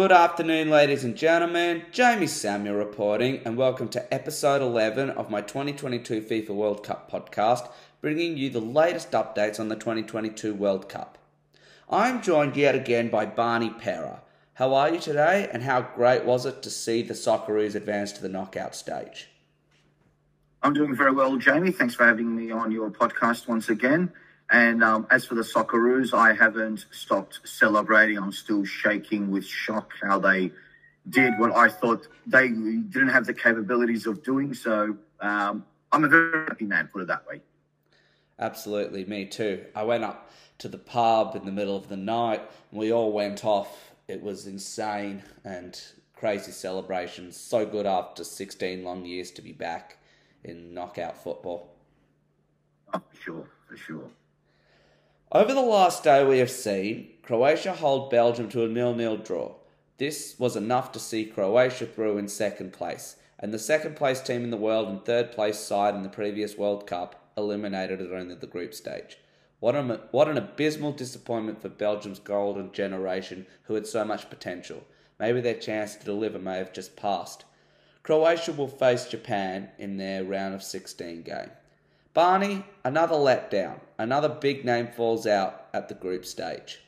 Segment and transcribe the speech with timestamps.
[0.00, 1.82] Good afternoon, ladies and gentlemen.
[1.90, 7.68] Jamie Samuel reporting, and welcome to episode 11 of my 2022 FIFA World Cup podcast,
[8.00, 11.18] bringing you the latest updates on the 2022 World Cup.
[11.90, 14.22] I'm joined yet again by Bani Pera.
[14.54, 18.22] How are you today, and how great was it to see the Socceroos advance to
[18.22, 19.30] the knockout stage?
[20.62, 21.72] I'm doing very well, Jamie.
[21.72, 24.12] Thanks for having me on your podcast once again.
[24.50, 28.16] And um, as for the Socceroos, I haven't stopped celebrating.
[28.16, 30.52] I'm still shaking with shock how they
[31.10, 34.54] did what I thought they didn't have the capabilities of doing.
[34.54, 37.40] So um, I'm a very happy man, put it that way.
[38.38, 39.64] Absolutely, me too.
[39.74, 43.12] I went up to the pub in the middle of the night and we all
[43.12, 43.92] went off.
[44.06, 45.80] It was insane and
[46.14, 47.36] crazy celebrations.
[47.36, 49.98] So good after 16 long years to be back
[50.44, 51.74] in knockout football.
[52.94, 54.10] Oh, for sure, for sure.
[55.30, 59.56] Over the last day, we have seen Croatia hold Belgium to a nil-nil draw.
[59.98, 64.42] This was enough to see Croatia through in second place, and the second place team
[64.42, 68.36] in the world and third place side in the previous World Cup eliminated at only
[68.36, 69.18] the group stage.
[69.60, 74.82] What an, what an abysmal disappointment for Belgium's golden generation who had so much potential.
[75.20, 77.44] Maybe their chance to deliver may have just passed.
[78.02, 81.50] Croatia will face Japan in their round of 16 game.
[82.14, 83.80] Bani, another letdown.
[83.98, 86.80] Another big name falls out at the group stage.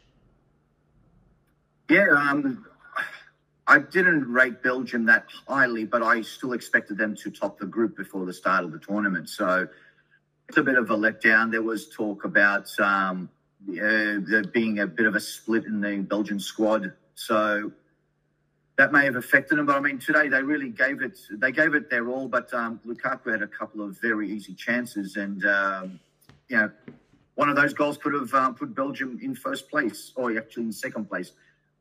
[1.88, 2.64] Yeah, um,
[3.66, 7.96] I didn't rate Belgium that highly, but I still expected them to top the group
[7.96, 9.28] before the start of the tournament.
[9.28, 9.68] So
[10.48, 11.50] it's a bit of a letdown.
[11.50, 13.28] There was talk about um,
[13.68, 16.92] uh, there being a bit of a split in the Belgian squad.
[17.14, 17.70] So
[18.80, 19.66] that may have affected them.
[19.66, 21.18] But I mean, today they really gave it.
[21.32, 22.28] They gave it their all.
[22.28, 26.00] But um, Lukaku had a couple of very easy chances, and um,
[26.48, 26.70] you know,
[27.34, 30.72] one of those goals could have uh, put Belgium in first place, or actually in
[30.72, 31.32] second place.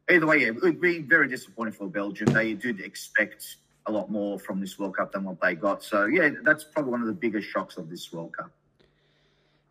[0.09, 2.33] Either way, yeah, it would be very disappointing for Belgium.
[2.33, 3.45] They did expect
[3.85, 5.81] a lot more from this World Cup than what they got.
[5.81, 8.51] So yeah, that's probably one of the biggest shocks of this World Cup.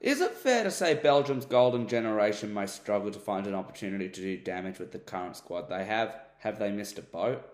[0.00, 4.20] Is it fair to say Belgium's golden generation may struggle to find an opportunity to
[4.20, 6.14] do damage with the current squad they have?
[6.38, 7.44] Have they missed a boat?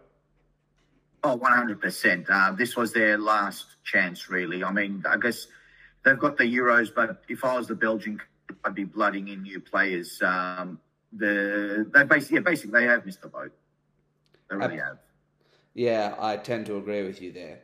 [1.23, 2.27] Oh, 100%.
[2.29, 4.63] Uh, this was their last chance, really.
[4.63, 5.47] I mean, I guess
[6.05, 8.21] they've got the Euros, but if I was the Belgian,
[8.63, 10.21] I'd be blooding in new players.
[10.21, 10.79] Um,
[11.15, 13.53] the they basically, yeah, basically, they have missed the boat.
[14.51, 14.99] They really uh, have.
[15.73, 17.61] Yeah, I tend to agree with you there.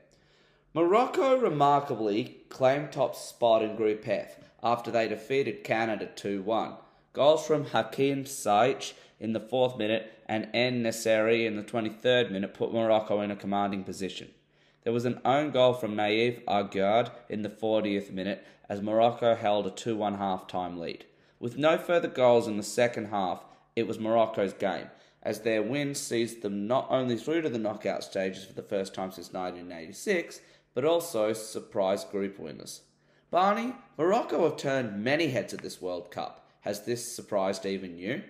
[0.73, 6.75] Morocco remarkably claimed top spot in Group F after they defeated Canada 2 1.
[7.13, 12.73] Goals from Hakim Ziyech in the fourth minute and En-Nesyri in the 23rd minute put
[12.73, 14.31] Morocco in a commanding position.
[14.83, 19.67] There was an own goal from Nayef Aguerd in the 40th minute as Morocco held
[19.67, 21.05] a 2 1 half time lead.
[21.39, 23.45] With no further goals in the second half,
[23.75, 24.91] it was Morocco's game,
[25.23, 28.95] as their win sees them not only through to the knockout stages for the first
[28.95, 30.41] time since 1986,
[30.75, 32.83] but also surprise group winners.
[33.31, 36.49] Bani, Morocco have turned many heads at this World Cup.
[36.63, 38.23] Has this surprised even you?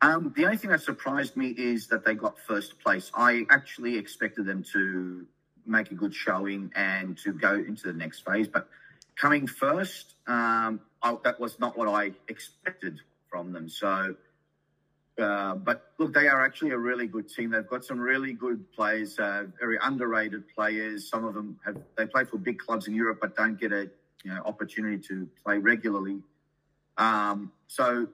[0.00, 3.10] Um, the only thing that surprised me is that they got first place.
[3.14, 5.26] I actually expected them to
[5.66, 8.68] make a good showing and to go into the next phase, but
[9.16, 13.68] coming first, um, I, that was not what I expected from them.
[13.68, 14.14] So,
[15.18, 17.50] uh, but look, they are actually a really good team.
[17.50, 21.08] They've got some really good players, uh, very underrated players.
[21.08, 23.88] Some of them have they play for big clubs in Europe, but don't get a
[24.24, 26.20] you know opportunity to play regularly.
[26.98, 28.08] Um, so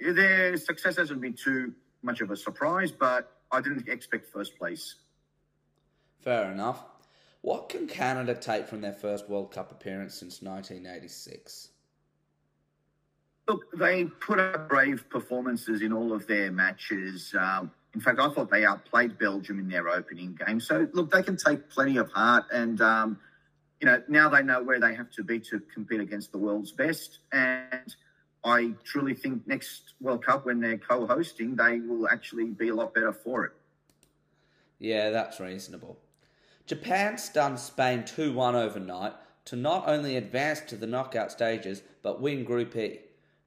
[0.00, 1.72] their success hasn't been too
[2.02, 4.94] much of a surprise, but I didn't expect first place.
[6.22, 6.84] Fair enough.
[7.42, 11.68] What can Canada take from their first World Cup appearance since 1986?
[13.48, 17.34] Look, they put up brave performances in all of their matches.
[17.38, 20.60] Um, in fact, I thought they outplayed Belgium in their opening game.
[20.60, 22.44] So, look, they can take plenty of heart.
[22.52, 23.18] And, um,
[23.80, 26.72] you know, now they know where they have to be to compete against the world's
[26.72, 27.20] best.
[27.32, 27.94] And
[28.44, 32.74] I truly think next World Cup, when they're co hosting, they will actually be a
[32.74, 33.52] lot better for it.
[34.78, 35.98] Yeah, that's reasonable.
[36.66, 39.14] Japan stunned Spain 2 1 overnight
[39.46, 43.00] to not only advance to the knockout stages, but win Group E.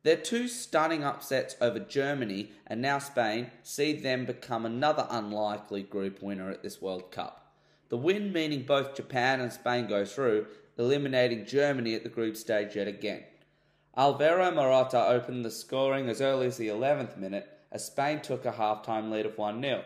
[0.03, 6.21] Their two stunning upsets over Germany and now Spain see them become another unlikely group
[6.21, 7.53] winner at this World Cup.
[7.89, 10.47] The win meaning both Japan and Spain go through,
[10.77, 13.23] eliminating Germany at the group stage yet again.
[13.97, 18.51] Alvaro Morata opened the scoring as early as the 11th minute as Spain took a
[18.53, 19.83] half-time lead of 1 0.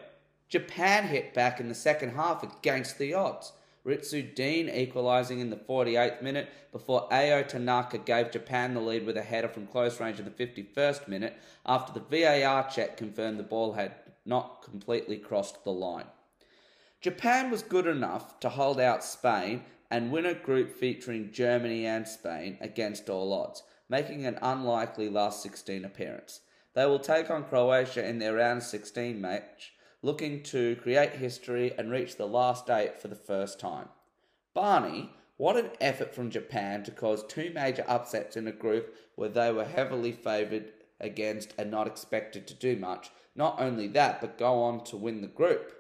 [0.50, 3.54] Japan hit back in the second half against the odds,
[3.86, 9.18] Ritsu Doan equalising in the 48th minute before Ao Tanaka gave Japan the lead with
[9.18, 11.36] a header from close range in the 51st minute
[11.66, 13.96] after the VAR check confirmed the ball had
[14.26, 16.06] not completely crossed the line.
[17.02, 22.08] Japan was good enough to hold out Spain and win a group featuring Germany and
[22.08, 26.40] Spain against all odds, making an unlikely last 16 appearance.
[26.74, 31.90] They will take on Croatia in their round 16 match, looking to create history and
[31.90, 33.88] reach the last eight for the first time.
[34.54, 39.30] Bani, what an effort from Japan to cause two major upsets in a group where
[39.30, 43.10] they were heavily favoured against and not expected to do much.
[43.36, 45.74] Not only that, but go on to win the group.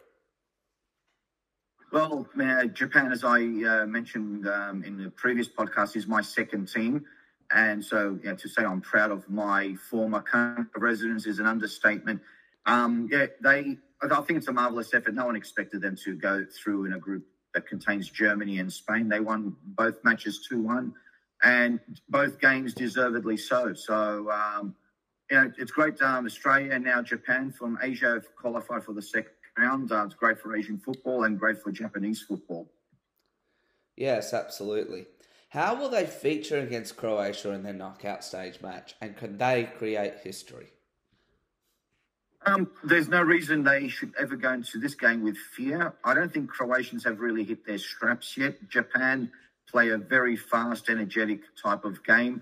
[1.92, 2.28] Well,
[2.74, 7.06] Japan, as I uh, mentioned um, in the previous podcast, is my second team.
[7.52, 10.24] And so yeah, to say I'm proud of my former
[10.76, 12.22] residents is an understatement.
[12.66, 13.78] Um, yeah, they.
[14.12, 15.14] I think it's a marvelous effort.
[15.14, 19.08] No one expected them to go through in a group that contains Germany and Spain.
[19.08, 20.94] They won both matches two one,
[21.44, 21.80] and
[22.10, 23.74] both games deservedly so.
[23.74, 24.76] So um,
[25.30, 26.02] you know, it's great.
[26.02, 29.92] Um, Australia and now Japan from Asia have qualified for the second round.
[29.92, 32.72] Uh, it's great for Asian football and great for Japanese football.
[33.96, 35.06] Yes, absolutely.
[35.50, 40.16] How will they feature against Croatia in their knockout stage match, and can they create
[40.24, 40.73] history?
[42.46, 45.94] Um, there's no reason they should ever go into this game with fear.
[46.04, 48.70] I don't think Croatians have really hit their straps yet.
[48.70, 49.32] Japan
[49.70, 52.42] play a very fast, energetic type of game.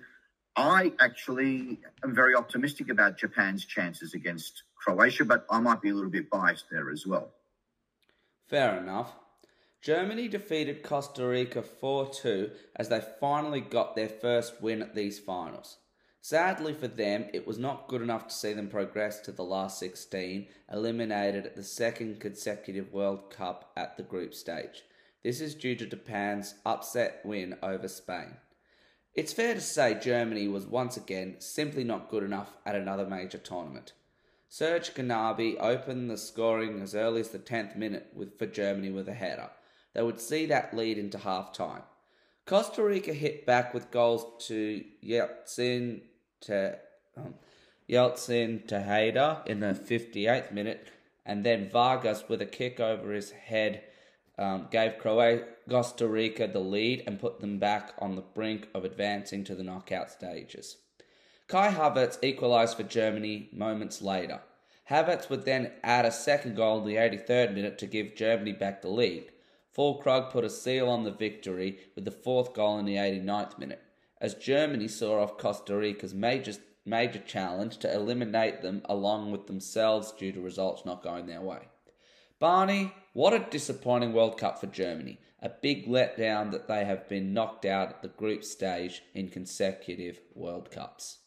[0.56, 5.94] I actually am very optimistic about Japan's chances against Croatia, but I might be a
[5.94, 7.31] little bit biased there as well.
[8.50, 9.13] Fair enough.
[9.81, 15.19] Germany defeated Costa Rica 4 2 as they finally got their first win at these
[15.19, 15.77] finals.
[16.21, 19.79] Sadly for them, it was not good enough to see them progress to the last
[19.79, 24.83] 16, eliminated at the second consecutive World Cup at the group stage.
[25.23, 28.38] This is due to Japan's upset win over Spain.
[29.13, 33.38] It's fair to say Germany was once again simply not good enough at another major
[33.38, 33.94] tournament.
[34.47, 39.09] Serge Gnabry opened the scoring as early as the 10th minute with, for Germany with
[39.09, 39.50] a header
[39.94, 41.83] they would see that lead into half time.
[42.45, 46.01] Costa Rica hit back with goals to Yeltsin
[46.42, 46.78] to
[47.18, 47.36] um,
[47.90, 50.88] Yeltsin Tejeda in the 58th minute,
[51.26, 53.84] and then Vargas with a kick over his head
[54.38, 58.84] um, gave Croatia, Costa Rica the lead and put them back on the brink of
[58.84, 60.78] advancing to the knockout stages.
[61.48, 64.42] Kai Havertz equalised for Germany moments later.
[64.90, 68.82] Havertz would then add a second goal in the 83rd minute to give Germany back
[68.82, 69.32] the lead.
[69.76, 73.82] Füllkrug put a seal on the victory with the fourth goal in the 89th minute,
[74.21, 76.53] as Germany saw off Costa Rica's major,
[76.85, 81.68] major challenge to eliminate them along with themselves due to results not going their way.
[82.39, 85.19] Bani, what a disappointing World Cup for Germany.
[85.41, 90.21] A big letdown that they have been knocked out at the group stage in consecutive
[90.35, 91.18] World Cups.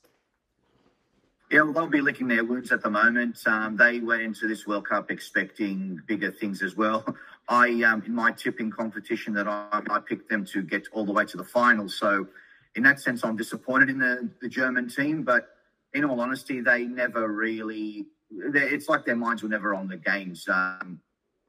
[1.50, 3.38] Yeah, well, they'll be licking their wounds at the moment.
[3.46, 7.04] Um, they went into this World Cup expecting bigger things as well.
[7.48, 11.12] I, um, in my tipping competition, that I, I, picked them to get all the
[11.12, 11.90] way to the final.
[11.90, 12.26] So,
[12.74, 15.22] in that sense, I'm disappointed in the, the German team.
[15.22, 15.48] But
[15.92, 18.06] in all honesty, they never really.
[18.30, 21.00] It's like their minds were never on the games um,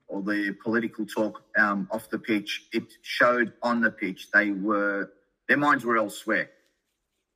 [0.07, 2.67] or the political talk um, off the pitch.
[2.71, 5.11] It showed on the pitch they were
[5.47, 6.49] their minds were elsewhere,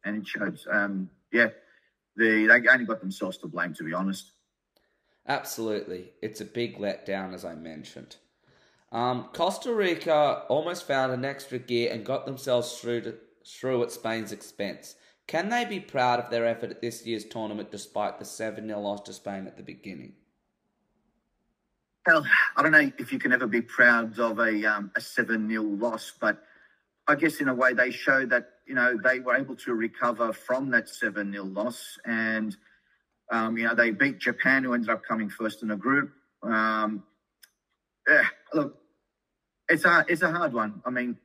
[0.03, 0.59] and it showed.
[0.71, 1.49] Um, yeah,
[2.17, 4.31] they they only got themselves to blame, to be honest.
[5.27, 8.17] Absolutely, it's a big letdown, as I mentioned.
[8.91, 13.15] Um, Costa Rica almost found an extra gear and got themselves through, to,
[13.49, 14.95] through at Spain's expense.
[15.27, 18.79] Can they be proud of their effort at this year's tournament despite the 7 0
[18.79, 20.13] loss to Spain at the beginning?
[22.07, 22.25] Well,
[22.55, 25.61] I don't know if you can ever be proud of a, um, a 7 0
[25.61, 26.41] loss, but
[27.07, 30.33] I guess in a way they showed that, you know, they were able to recover
[30.33, 31.99] from that 7 0 loss.
[32.05, 32.55] And,
[33.31, 36.11] um, you know, they beat Japan, who ended up coming first in the group.
[36.41, 37.03] Um,
[38.07, 38.79] yeah, look,
[39.67, 40.81] it's a it's a hard one.
[40.85, 41.17] I mean,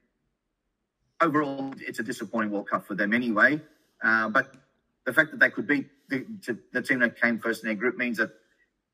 [1.24, 3.60] overall, it's a disappointing World Cup for them anyway.
[4.02, 4.54] Uh, but
[5.04, 6.26] the fact that they could beat the,
[6.72, 8.30] the, team that came first in their group means that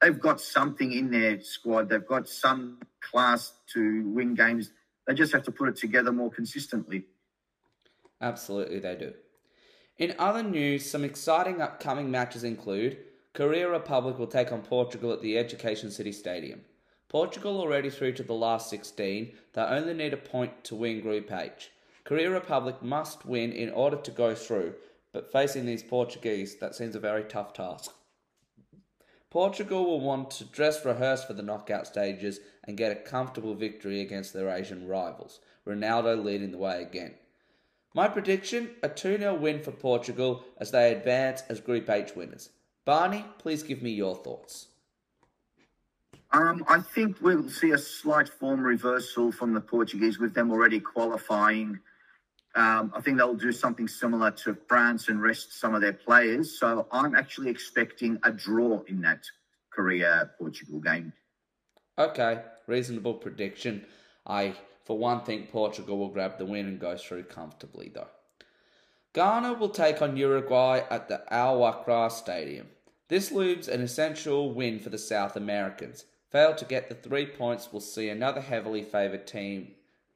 [0.00, 1.88] they've got something in their squad.
[1.88, 4.70] They've got some class to win games.
[5.06, 7.04] They just have to put it together more consistently.
[8.20, 9.12] Absolutely, they do.
[9.98, 12.98] In other news, some exciting upcoming matches include
[13.34, 16.62] Korea Republic will take on Portugal at the Education City Stadium.
[17.08, 21.30] Portugal already through to the last 16, they only need a point to win Group
[21.32, 21.70] H.
[22.04, 24.74] Korea Republic must win in order to go through,
[25.12, 27.92] but facing these Portuguese, that seems a very tough task.
[29.30, 34.00] Portugal will want to dress rehearse for the knockout stages and get a comfortable victory
[34.00, 37.14] against their Asian rivals, Ronaldo leading the way again.
[37.94, 42.50] My prediction a 2 0 win for Portugal as they advance as Group H winners.
[42.84, 44.68] Bani, please give me your thoughts.
[46.32, 50.78] Um, I think we'll see a slight form reversal from the Portuguese with them already
[50.78, 51.80] qualifying.
[52.54, 56.58] Um, I think they'll do something similar to France and rest some of their players.
[56.58, 59.24] So I'm actually expecting a draw in that
[59.70, 61.12] Korea Portugal game.
[61.98, 63.84] Okay, reasonable prediction.
[64.26, 64.54] I,
[64.84, 68.08] for one, think Portugal will grab the win and go through comfortably, though.
[69.12, 72.68] Ghana will take on Uruguay at the Al Wakra Stadium.
[73.08, 76.04] This looms an essential win for the South Americans.
[76.30, 79.72] Fail to get the three points we'll see another heavily favoured team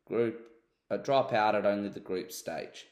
[0.06, 0.53] group
[0.94, 2.86] uh, drop out at only the group stage.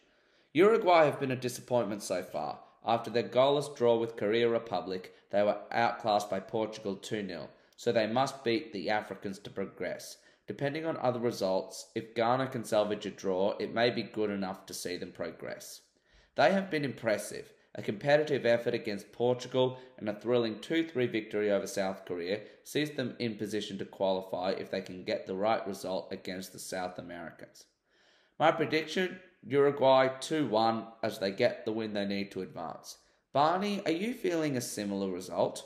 [0.53, 2.59] Uruguay have been a disappointment so far.
[2.85, 7.93] After their goalless draw with Korea Republic, they were outclassed by Portugal 2 0, so
[7.93, 10.19] they must beat the Africans to progress.
[10.49, 14.67] Depending on other results, if Ghana can salvage a draw, it may be good enough
[14.67, 15.83] to see them progress.
[16.35, 17.53] They have been impressive.
[17.75, 22.91] A competitive effort against Portugal and a thrilling 2 3 victory over South Korea sees
[22.91, 26.99] them in position to qualify if they can get the right result against the South
[26.99, 27.65] Americans.
[28.43, 32.99] My prediction Uruguay 2 1 as they get the win they need to advance.
[33.33, 35.65] Bani, are you feeling a similar result?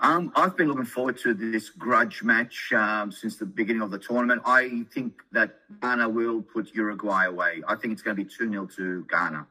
[0.00, 3.98] Um, I've been looking forward to this grudge match um, since the beginning of the
[3.98, 4.42] tournament.
[4.44, 7.62] I think that Ghana will put Uruguay away.
[7.66, 9.46] I think it's going to be 2 0 to Ghana.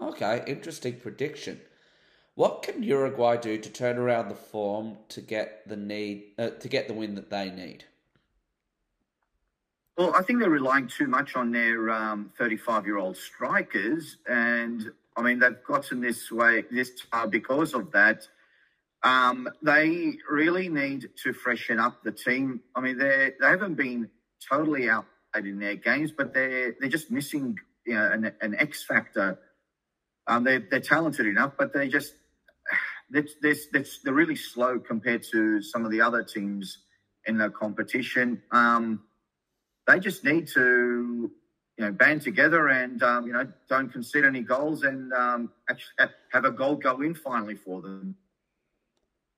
[0.00, 1.60] Okay, interesting prediction.
[2.34, 6.66] What can Uruguay do to turn around the form to get the need uh, to
[6.66, 7.84] get the win that they need?
[9.98, 11.90] Well, I think they're relying too much on their
[12.38, 14.18] 35 um, year old strikers.
[14.26, 18.26] And I mean, they've gotten this way, this far because of that.
[19.02, 22.60] Um, they really need to freshen up the team.
[22.74, 24.08] I mean, they they haven't been
[24.48, 28.84] totally out in their games, but they're they're just missing you know, an, an X
[28.84, 29.38] factor
[30.28, 32.14] um, they're, they're talented enough, but they just
[33.10, 36.78] they're, they're, they're, really slow compared to some of the other teams
[37.26, 38.42] in the competition.
[38.52, 39.04] Um,
[39.88, 41.30] they just need to
[41.78, 46.12] you know band together and um, you know don't concede any goals and um, actually
[46.32, 48.14] have a goal go in finally for them.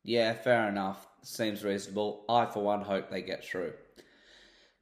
[0.02, 1.06] Yeah, fair enough.
[1.22, 2.24] Seems reasonable.
[2.28, 3.74] I, for one, hope they get through.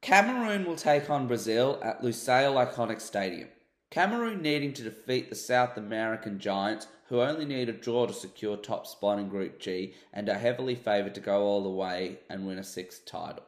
[0.01, 3.49] Cameroon will take on Brazil at Lusail Iconic Stadium.
[3.91, 8.55] Cameroon needing to defeat the South American giants, who only need a draw to secure
[8.55, 12.47] top spot in Group G and are heavily favoured to go all the way and
[12.47, 13.43] win a sixth title.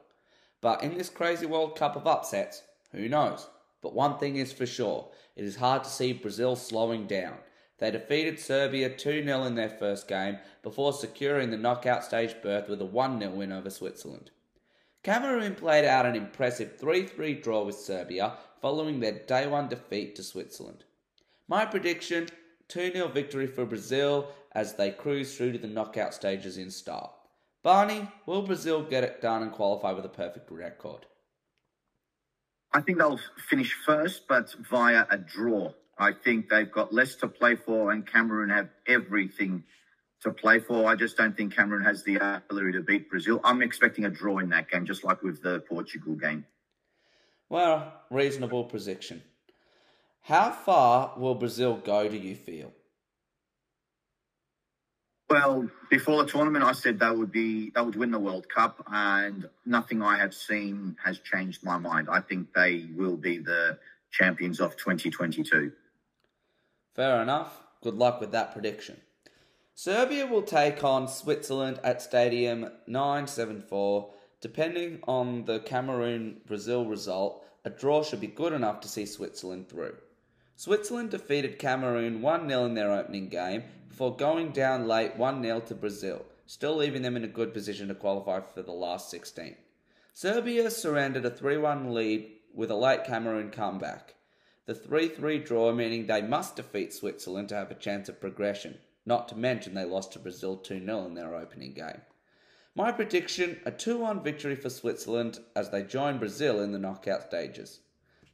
[0.61, 3.47] But in this crazy World Cup of upsets, who knows?
[3.81, 7.37] But one thing is for sure it is hard to see Brazil slowing down.
[7.79, 12.69] They defeated Serbia 2 0 in their first game before securing the knockout stage berth
[12.69, 14.29] with a 1 0 win over Switzerland.
[15.01, 20.15] Cameroon played out an impressive 3 3 draw with Serbia following their day one defeat
[20.15, 20.83] to Switzerland.
[21.47, 22.29] My prediction
[22.67, 27.20] 2 0 victory for Brazil as they cruise through to the knockout stages in style.
[27.63, 31.05] Bani, will Brazil get it done and qualify with a perfect record?
[32.73, 35.73] I think they'll finish first, but via a draw.
[35.97, 39.63] I think they've got less to play for, and Cameroon have everything
[40.21, 40.87] to play for.
[40.87, 43.39] I just don't think Cameroon has the ability to beat Brazil.
[43.43, 46.45] I'm expecting a draw in that game, just like with the Portugal game.
[47.49, 49.21] Well, reasonable prediction.
[50.21, 52.71] How far will Brazil go, do you feel?
[55.31, 58.83] Well, before the tournament, I said they would be they would win the World Cup,
[58.91, 62.09] and nothing I have seen has changed my mind.
[62.11, 63.79] I think they will be the
[64.11, 65.71] champions of 2022.
[66.93, 67.63] Fair enough.
[67.81, 68.99] Good luck with that prediction.
[69.73, 74.09] Serbia will take on Switzerland at Stadium 974.
[74.41, 79.69] Depending on the Cameroon Brazil result, a draw should be good enough to see Switzerland
[79.69, 79.95] through.
[80.61, 85.61] Switzerland defeated Cameroon 1 0 in their opening game before going down late 1 0
[85.61, 89.55] to Brazil, still leaving them in a good position to qualify for the last 16.
[90.13, 94.13] Serbia surrendered a 3 1 lead with a late Cameroon comeback.
[94.67, 98.77] The 3 3 draw meaning they must defeat Switzerland to have a chance of progression,
[99.03, 102.01] not to mention they lost to Brazil 2 0 in their opening game.
[102.75, 107.23] My prediction a 2 1 victory for Switzerland as they join Brazil in the knockout
[107.23, 107.79] stages.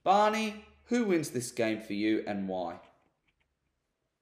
[0.03, 2.79] Bani, who wins this game for you and why?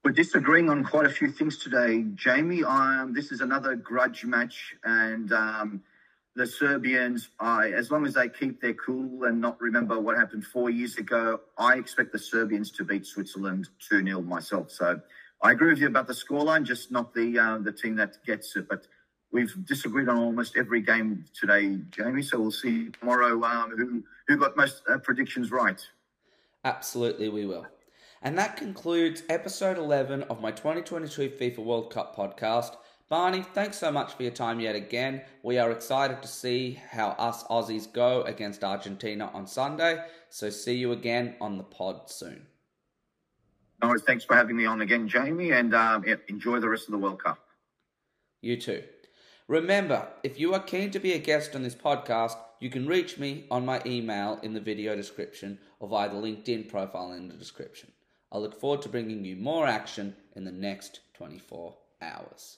[0.04, 2.64] We're disagreeing on quite a few things today, Jamie.
[2.64, 5.82] Um, this is another grudge match, and um,
[6.36, 10.46] the Serbians, I, as long as they keep their cool and not remember what happened
[10.46, 14.70] four years ago, I expect the Serbians to beat Switzerland 2 0 myself.
[14.70, 15.00] So
[15.42, 18.56] I agree with you about the scoreline, just not the uh, the team that gets
[18.56, 18.68] it.
[18.68, 18.88] But
[19.32, 22.22] we've disagreed on almost every game today, Jamie.
[22.22, 25.82] So we'll see tomorrow um, who who got most uh, predictions right.
[26.66, 27.68] Absolutely, we will.
[28.24, 32.76] And that concludes episode 11 of my 2022 FIFA World Cup podcast.
[33.08, 35.22] Bani, thanks so much for your time yet again.
[35.44, 40.04] We are excited to see how us Aussies go against Argentina on Sunday.
[40.30, 42.48] So see you again on the pod soon.
[43.84, 44.02] No worries.
[44.02, 47.24] Thanks for having me on again, Jamie, and um, enjoy the rest of the World
[47.24, 47.38] Cup.
[48.42, 48.82] You too.
[49.48, 53.20] Remember, if you are keen to be a guest on this podcast, you can reach
[53.20, 57.36] me on my email in the video description or via the LinkedIn profile in the
[57.36, 57.92] description.
[58.32, 62.58] I look forward to bringing you more action in the next 24 hours.